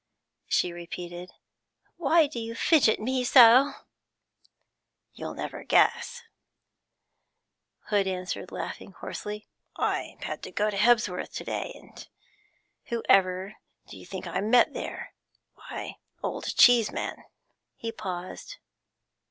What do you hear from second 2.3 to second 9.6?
you fidget me so?' 'You'd never guess,' Hood answered, laughing hoarsely.